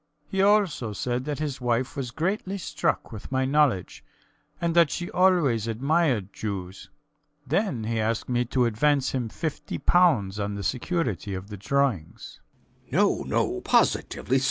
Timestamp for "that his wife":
1.25-1.95